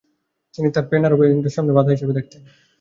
[0.53, 2.41] তিনি তার প্যান-আরব এজেন্ডার সামনে বাধা হিসেবে দেখতেন।